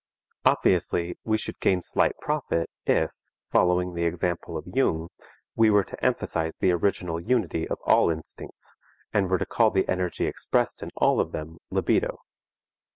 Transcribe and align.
Obviously, 0.45 1.19
we 1.23 1.37
should 1.37 1.59
gain 1.59 1.79
slight 1.79 2.17
profit 2.19 2.71
if, 2.87 3.11
following 3.51 3.93
the 3.93 4.03
example 4.05 4.57
of 4.57 4.65
Jung, 4.65 5.09
we 5.55 5.69
were 5.69 5.83
to 5.83 6.03
emphasize 6.03 6.55
the 6.55 6.71
original 6.71 7.19
unity 7.19 7.67
of 7.67 7.77
all 7.85 8.09
instincts, 8.09 8.73
and 9.13 9.29
were 9.29 9.37
to 9.37 9.45
call 9.45 9.69
the 9.69 9.87
energy 9.87 10.25
expressed 10.25 10.81
in 10.81 10.89
all 10.95 11.19
of 11.19 11.33
them 11.33 11.59
"libido." 11.69 12.17